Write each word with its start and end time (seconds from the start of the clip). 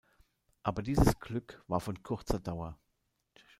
Aber 0.63 0.81
dieses 0.81 1.19
Glück 1.19 1.63
war 1.67 1.79
von 1.79 2.01
kurzer 2.01 2.39
Dauer. 2.39 2.75